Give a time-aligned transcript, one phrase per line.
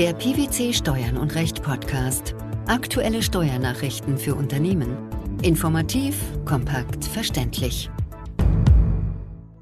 [0.00, 2.34] Der PwC Steuern und Recht Podcast.
[2.66, 4.96] Aktuelle Steuernachrichten für Unternehmen.
[5.42, 7.90] Informativ, kompakt, verständlich.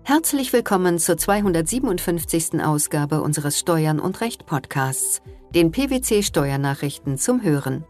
[0.04, 2.62] Herzlich willkommen zur 257.
[2.62, 5.22] Ausgabe unseres Steuern und Recht Podcasts,
[5.56, 7.84] den PwC Steuernachrichten zum Hören.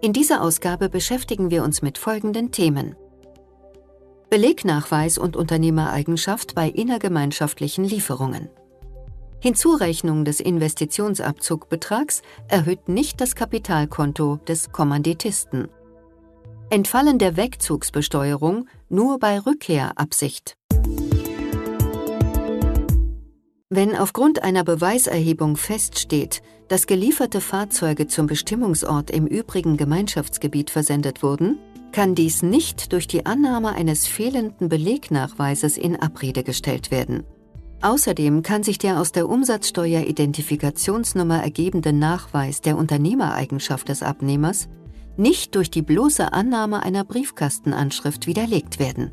[0.00, 2.94] In dieser Ausgabe beschäftigen wir uns mit folgenden Themen.
[4.30, 8.48] Belegnachweis und Unternehmereigenschaft bei innergemeinschaftlichen Lieferungen.
[9.44, 15.68] Hinzurechnung des Investitionsabzugbetrags erhöht nicht das Kapitalkonto des Kommanditisten.
[16.70, 20.56] Entfallen der Wegzugsbesteuerung nur bei Rückkehrabsicht.
[23.68, 31.58] Wenn aufgrund einer Beweiserhebung feststeht, dass gelieferte Fahrzeuge zum Bestimmungsort im übrigen Gemeinschaftsgebiet versendet wurden,
[31.92, 37.24] kann dies nicht durch die Annahme eines fehlenden Belegnachweises in Abrede gestellt werden.
[37.80, 44.68] Außerdem kann sich der aus der Umsatzsteueridentifikationsnummer ergebende Nachweis der Unternehmereigenschaft des Abnehmers
[45.16, 49.12] nicht durch die bloße Annahme einer Briefkastenanschrift widerlegt werden.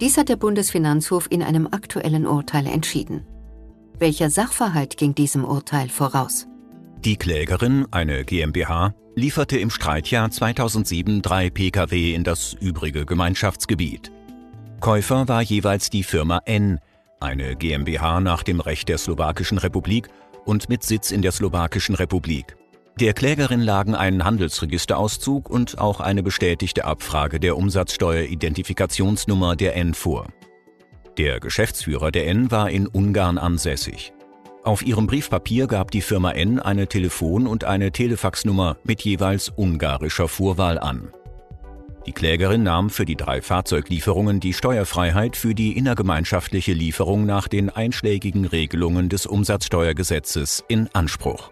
[0.00, 3.26] Dies hat der Bundesfinanzhof in einem aktuellen Urteil entschieden.
[3.98, 6.46] Welcher Sachverhalt ging diesem Urteil voraus?
[7.04, 14.10] Die Klägerin, eine GmbH, lieferte im Streitjahr 2007 drei Pkw in das übrige Gemeinschaftsgebiet.
[14.80, 16.78] Käufer war jeweils die Firma N,
[17.20, 20.08] eine GmbH nach dem Recht der Slowakischen Republik
[20.44, 22.56] und mit Sitz in der Slowakischen Republik.
[22.98, 30.26] Der Klägerin lagen ein Handelsregisterauszug und auch eine bestätigte Abfrage der Umsatzsteueridentifikationsnummer der N vor.
[31.16, 34.12] Der Geschäftsführer der N war in Ungarn ansässig.
[34.64, 40.28] Auf ihrem Briefpapier gab die Firma N eine Telefon- und eine Telefaxnummer mit jeweils ungarischer
[40.28, 41.12] Vorwahl an.
[42.06, 47.68] Die Klägerin nahm für die drei Fahrzeuglieferungen die Steuerfreiheit für die innergemeinschaftliche Lieferung nach den
[47.68, 51.50] einschlägigen Regelungen des Umsatzsteuergesetzes in Anspruch.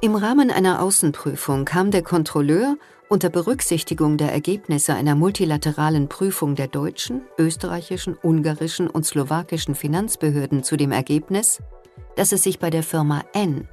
[0.00, 2.76] Im Rahmen einer Außenprüfung kam der Kontrolleur
[3.08, 10.76] unter Berücksichtigung der Ergebnisse einer multilateralen Prüfung der deutschen, österreichischen, ungarischen und slowakischen Finanzbehörden zu
[10.76, 11.60] dem Ergebnis,
[12.14, 13.66] dass es sich bei der Firma N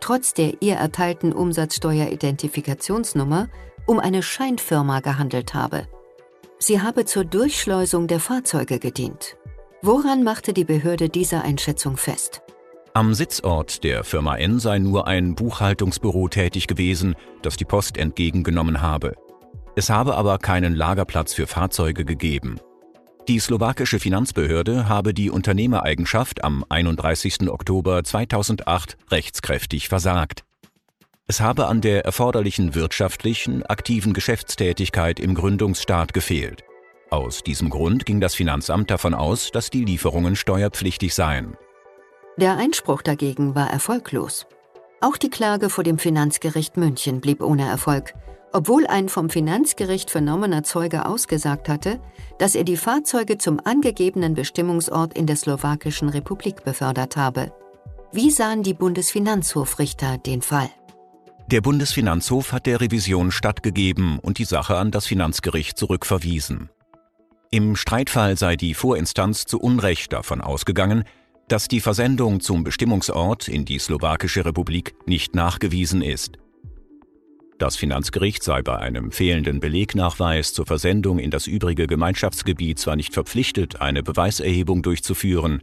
[0.00, 3.48] trotz der ihr erteilten Umsatzsteueridentifikationsnummer
[3.86, 5.86] um eine Scheinfirma gehandelt habe.
[6.58, 9.36] Sie habe zur Durchschleusung der Fahrzeuge gedient.
[9.82, 12.42] Woran machte die Behörde diese Einschätzung fest?
[12.94, 18.80] Am Sitzort der Firma N sei nur ein Buchhaltungsbüro tätig gewesen, das die Post entgegengenommen
[18.80, 19.14] habe.
[19.76, 22.58] Es habe aber keinen Lagerplatz für Fahrzeuge gegeben.
[23.28, 27.50] Die slowakische Finanzbehörde habe die Unternehmereigenschaft am 31.
[27.50, 30.45] Oktober 2008 rechtskräftig versagt.
[31.28, 36.62] Es habe an der erforderlichen wirtschaftlichen, aktiven Geschäftstätigkeit im Gründungsstaat gefehlt.
[37.10, 41.56] Aus diesem Grund ging das Finanzamt davon aus, dass die Lieferungen steuerpflichtig seien.
[42.36, 44.46] Der Einspruch dagegen war erfolglos.
[45.00, 48.14] Auch die Klage vor dem Finanzgericht München blieb ohne Erfolg,
[48.52, 51.98] obwohl ein vom Finanzgericht vernommener Zeuge ausgesagt hatte,
[52.38, 57.52] dass er die Fahrzeuge zum angegebenen Bestimmungsort in der Slowakischen Republik befördert habe.
[58.12, 60.70] Wie sahen die Bundesfinanzhofrichter den Fall?
[61.48, 66.70] Der Bundesfinanzhof hat der Revision stattgegeben und die Sache an das Finanzgericht zurückverwiesen.
[67.52, 71.04] Im Streitfall sei die Vorinstanz zu Unrecht davon ausgegangen,
[71.46, 76.38] dass die Versendung zum Bestimmungsort in die Slowakische Republik nicht nachgewiesen ist.
[77.58, 83.14] Das Finanzgericht sei bei einem fehlenden Belegnachweis zur Versendung in das übrige Gemeinschaftsgebiet zwar nicht
[83.14, 85.62] verpflichtet, eine Beweiserhebung durchzuführen,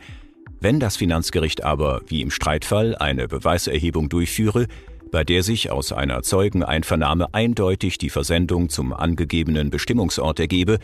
[0.62, 4.68] wenn das Finanzgericht aber, wie im Streitfall, eine Beweiserhebung durchführe,
[5.14, 10.80] bei der sich aus einer Zeugeneinvernahme eindeutig die Versendung zum angegebenen Bestimmungsort ergebe,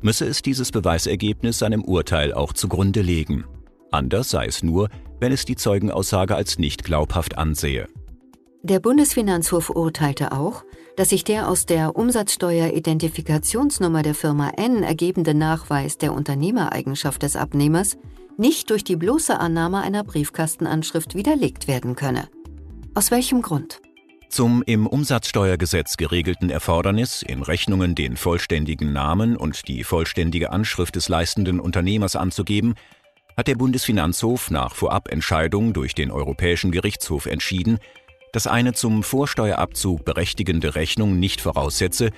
[0.00, 3.44] müsse es dieses Beweisergebnis seinem Urteil auch zugrunde legen.
[3.90, 4.88] Anders sei es nur,
[5.20, 7.86] wenn es die Zeugenaussage als nicht glaubhaft ansehe.
[8.62, 10.64] Der Bundesfinanzhof urteilte auch,
[10.96, 17.98] dass sich der aus der Umsatzsteueridentifikationsnummer der Firma N ergebende Nachweis der Unternehmereigenschaft des Abnehmers
[18.38, 22.30] nicht durch die bloße Annahme einer Briefkastenanschrift widerlegt werden könne.
[22.96, 23.80] Aus welchem Grund?
[24.28, 31.08] Zum im Umsatzsteuergesetz geregelten Erfordernis, in Rechnungen den vollständigen Namen und die vollständige Anschrift des
[31.08, 32.74] leistenden Unternehmers anzugeben,
[33.36, 37.78] hat der Bundesfinanzhof nach Vorabentscheidung durch den Europäischen Gerichtshof entschieden,
[38.32, 42.10] dass eine zum Vorsteuerabzug berechtigende Rechnung nicht voraussetze,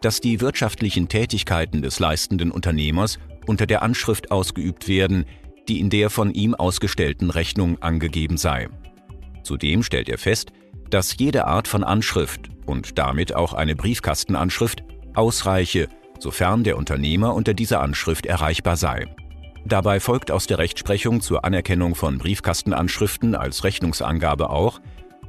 [0.00, 5.26] dass die wirtschaftlichen Tätigkeiten des leistenden Unternehmers unter der Anschrift ausgeübt werden,
[5.68, 8.68] die in der von ihm ausgestellten Rechnung angegeben sei.
[9.44, 10.50] Zudem stellt er fest,
[10.90, 14.82] dass jede Art von Anschrift und damit auch eine Briefkastenanschrift
[15.14, 15.88] ausreiche,
[16.18, 19.06] sofern der Unternehmer unter dieser Anschrift erreichbar sei.
[19.66, 24.80] Dabei folgt aus der Rechtsprechung zur Anerkennung von Briefkastenanschriften als Rechnungsangabe auch,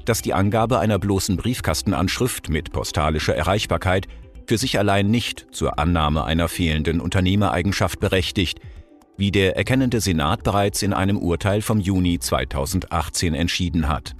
[0.04, 4.08] dass die Angabe einer bloßen Briefkastenanschrift mit postalischer Erreichbarkeit
[4.48, 8.60] für sich allein nicht zur Annahme einer fehlenden Unternehmereigenschaft berechtigt,
[9.18, 14.16] wie der erkennende Senat bereits in einem Urteil vom Juni 2018 entschieden hat.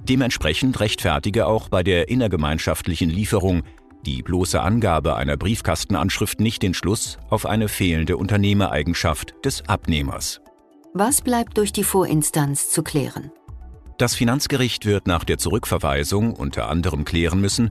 [0.00, 3.62] Dementsprechend rechtfertige auch bei der innergemeinschaftlichen Lieferung
[4.04, 10.40] die bloße Angabe einer Briefkastenanschrift nicht den Schluss auf eine fehlende Unternehmereigenschaft des Abnehmers.
[10.94, 13.32] Was bleibt durch die Vorinstanz zu klären?
[13.98, 17.70] Das Finanzgericht wird nach der Zurückverweisung unter anderem klären müssen,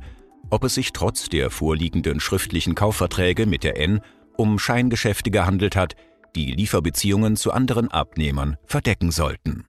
[0.50, 4.02] ob es sich trotz der vorliegenden schriftlichen Kaufverträge mit der N
[4.38, 5.96] um Scheingeschäfte gehandelt hat,
[6.36, 9.66] die Lieferbeziehungen zu anderen Abnehmern verdecken sollten.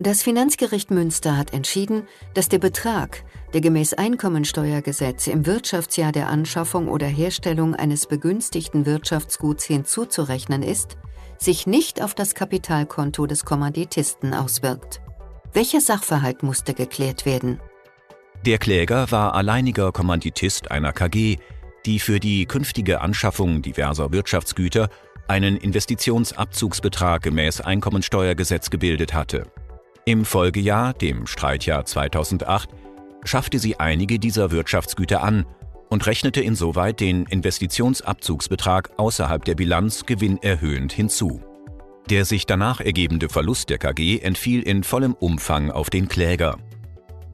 [0.00, 6.86] Das Finanzgericht Münster hat entschieden, dass der Betrag, der gemäß Einkommensteuergesetz im Wirtschaftsjahr der Anschaffung
[6.86, 10.96] oder Herstellung eines begünstigten Wirtschaftsguts hinzuzurechnen ist,
[11.36, 15.00] sich nicht auf das Kapitalkonto des Kommanditisten auswirkt.
[15.52, 17.60] Welcher Sachverhalt musste geklärt werden?
[18.46, 21.38] Der Kläger war alleiniger Kommanditist einer KG,
[21.88, 24.90] die für die künftige Anschaffung diverser Wirtschaftsgüter
[25.26, 29.50] einen Investitionsabzugsbetrag gemäß Einkommensteuergesetz gebildet hatte.
[30.04, 32.68] Im Folgejahr, dem Streitjahr 2008,
[33.24, 35.46] schaffte sie einige dieser Wirtschaftsgüter an
[35.88, 41.40] und rechnete insoweit den Investitionsabzugsbetrag außerhalb der Bilanz gewinnerhöhend hinzu.
[42.10, 46.58] Der sich danach ergebende Verlust der KG entfiel in vollem Umfang auf den Kläger.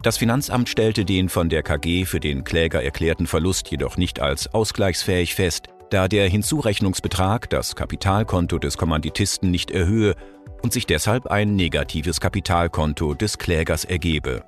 [0.04, 4.52] Das Finanzamt stellte den von der KG für den Kläger erklärten Verlust jedoch nicht als
[4.52, 10.14] ausgleichsfähig fest, da der Hinzurechnungsbetrag das Kapitalkonto des Kommanditisten nicht erhöhe
[10.62, 14.44] und sich deshalb ein negatives Kapitalkonto des Klägers ergebe.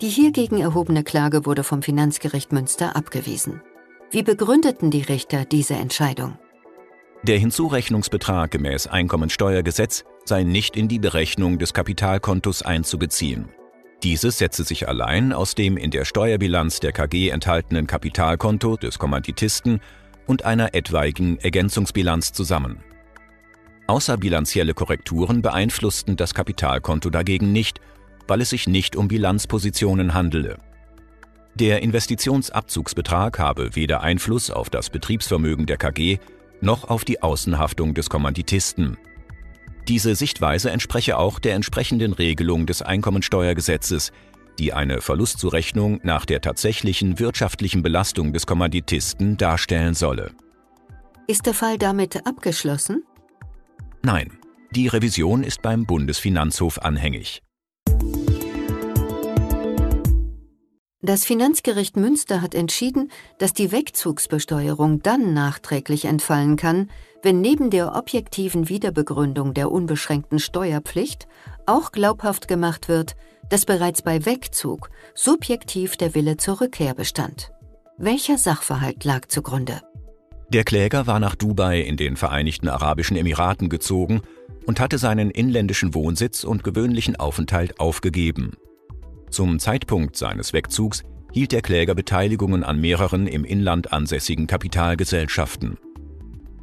[0.00, 3.60] Die hiergegen erhobene Klage wurde vom Finanzgericht Münster abgewiesen.
[4.10, 6.38] Wie begründeten die Richter diese Entscheidung?
[7.24, 13.50] Der Hinzurechnungsbetrag gemäß Einkommensteuergesetz sei nicht in die Berechnung des Kapitalkontos einzubeziehen.
[14.02, 19.80] Dieses setze sich allein aus dem in der Steuerbilanz der KG enthaltenen Kapitalkonto des Kommanditisten
[20.26, 22.78] und einer etwaigen Ergänzungsbilanz zusammen.
[23.88, 27.80] Außerbilanzielle Korrekturen beeinflussten das Kapitalkonto dagegen nicht,
[28.28, 30.58] weil es sich nicht um Bilanzpositionen handele.
[31.54, 36.18] Der Investitionsabzugsbetrag habe weder Einfluss auf das Betriebsvermögen der KG
[36.60, 38.96] noch auf die Außenhaftung des Kommanditisten.
[39.88, 44.12] Diese Sichtweise entspreche auch der entsprechenden Regelung des Einkommensteuergesetzes,
[44.58, 50.32] die eine Verlustzurechnung nach der tatsächlichen wirtschaftlichen Belastung des Kommanditisten darstellen solle.
[51.26, 53.02] Ist der Fall damit abgeschlossen?
[54.02, 54.38] Nein,
[54.72, 57.42] die Revision ist beim Bundesfinanzhof anhängig.
[61.00, 66.90] Das Finanzgericht Münster hat entschieden, dass die Wegzugsbesteuerung dann nachträglich entfallen kann,
[67.22, 71.28] wenn neben der objektiven Wiederbegründung der unbeschränkten Steuerpflicht
[71.66, 73.14] auch glaubhaft gemacht wird,
[73.48, 77.52] dass bereits bei Wegzug subjektiv der Wille zur Rückkehr bestand.
[77.96, 79.80] Welcher Sachverhalt lag zugrunde?
[80.48, 84.22] Der Kläger war nach Dubai in den Vereinigten Arabischen Emiraten gezogen
[84.66, 88.56] und hatte seinen inländischen Wohnsitz und gewöhnlichen Aufenthalt aufgegeben.
[89.30, 91.02] Zum Zeitpunkt seines Wegzugs
[91.32, 95.78] hielt der Kläger Beteiligungen an mehreren im Inland ansässigen Kapitalgesellschaften.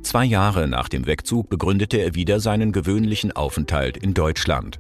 [0.02, 4.80] Zwei Jahre nach dem Wegzug begründete er wieder seinen gewöhnlichen Aufenthalt in Deutschland.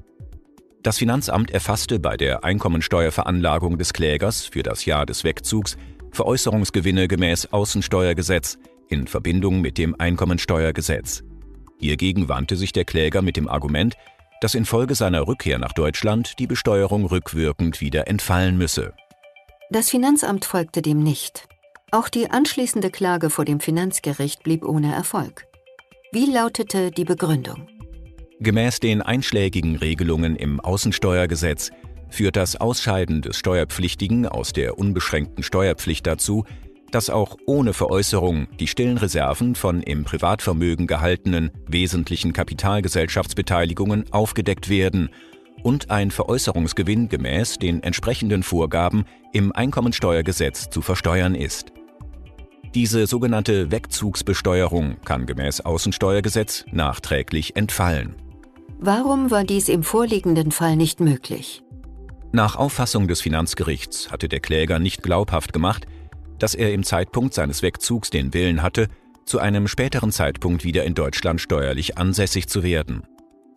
[0.84, 5.77] Das Finanzamt erfasste bei der Einkommensteuerveranlagung des Klägers für das Jahr des Wegzugs
[6.12, 11.24] Veräußerungsgewinne gemäß Außensteuergesetz in Verbindung mit dem Einkommensteuergesetz.
[11.80, 13.96] Hiergegen wandte sich der Kläger mit dem Argument,
[14.42, 18.94] dass infolge seiner Rückkehr nach Deutschland die Besteuerung rückwirkend wieder entfallen müsse.
[19.72, 21.48] Das Finanzamt folgte dem nicht.
[21.92, 25.46] Auch die anschließende Klage vor dem Finanzgericht blieb ohne Erfolg.
[26.12, 27.68] Wie lautete die Begründung?
[28.39, 31.72] Gemäß den einschlägigen Regelungen im Außensteuergesetz
[32.10, 36.46] führt das Ausscheiden des Steuerpflichtigen aus der unbeschränkten Steuerpflicht dazu,
[36.96, 45.10] dass auch ohne Veräußerung die stillen Reserven von im Privatvermögen gehaltenen wesentlichen Kapitalgesellschaftsbeteiligungen aufgedeckt werden
[45.62, 51.74] und ein Veräußerungsgewinn gemäß den entsprechenden Vorgaben im Einkommensteuergesetz zu versteuern ist.
[52.74, 58.16] Diese sogenannte Wegzugsbesteuerung kann gemäß Außensteuergesetz nachträglich entfallen.
[58.80, 61.62] Warum war dies im vorliegenden Fall nicht möglich?
[62.32, 65.88] Nach Auffassung des Finanzgerichts hatte der Kläger nicht glaubhaft gemacht,
[66.39, 68.88] dass er im Zeitpunkt seines Wegzugs den Willen hatte,
[69.25, 73.04] zu einem späteren Zeitpunkt wieder in Deutschland steuerlich ansässig zu werden.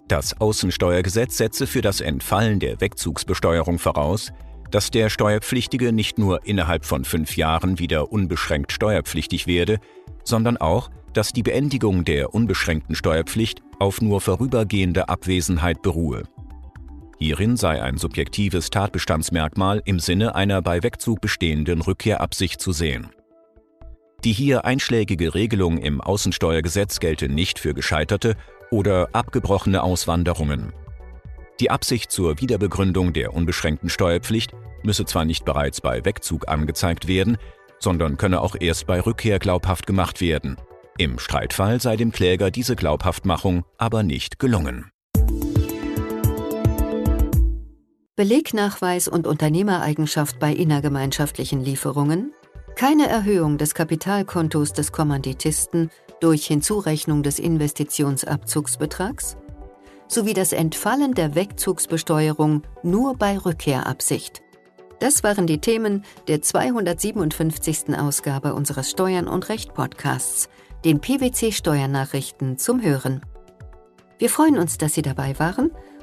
[0.08, 4.32] Das Außensteuergesetz setze für das Entfallen der Wegzugsbesteuerung voraus,
[4.70, 9.78] dass der Steuerpflichtige nicht nur innerhalb von fünf Jahren wieder unbeschränkt steuerpflichtig werde,
[10.24, 16.24] sondern auch, dass die Beendigung der unbeschränkten Steuerpflicht auf nur vorübergehende Abwesenheit beruhe.
[17.18, 23.10] Hierin sei ein subjektives Tatbestandsmerkmal im Sinne einer bei Wegzug bestehenden Rückkehrabsicht zu sehen.
[24.24, 28.34] Die hier einschlägige Regelung im Außensteuergesetz gelte nicht für gescheiterte
[28.70, 30.72] oder abgebrochene Auswanderungen.
[31.60, 34.52] Die Absicht zur Wiederbegründung der unbeschränkten Steuerpflicht
[34.84, 37.36] müsse zwar nicht bereits bei Wegzug angezeigt werden,
[37.80, 40.56] sondern könne auch erst bei Rückkehr glaubhaft gemacht werden.
[40.98, 44.90] Im Streitfall sei dem Kläger diese Glaubhaftmachung aber nicht gelungen.
[48.18, 52.32] Belegnachweis und Unternehmereigenschaft bei innergemeinschaftlichen Lieferungen,
[52.74, 59.36] keine Erhöhung des Kapitalkontos des Kommanditisten durch Hinzurechnung des Investitionsabzugsbetrags,
[60.08, 64.42] sowie das Entfallen der Wegzugsbesteuerung nur bei Rückkehrabsicht.
[64.98, 67.96] Das waren die Themen der 257.
[67.96, 70.48] Ausgabe unseres Steuern und Recht Podcasts,
[70.84, 73.20] den PwC Steuernachrichten zum Hören.
[74.18, 75.70] Wir freuen uns, dass Sie dabei waren